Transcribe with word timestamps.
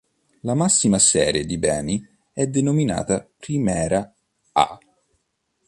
La 0.39 0.55
massima 0.55 0.97
serie 0.97 1.45
di 1.45 1.59
Beni 1.59 2.03
è 2.33 2.47
denominata 2.47 3.23
Primera 3.37 4.11
"A". 4.53 4.79